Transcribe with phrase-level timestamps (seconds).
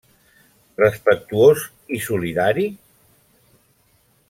[0.83, 1.67] Respectuós
[1.99, 2.67] i solidari?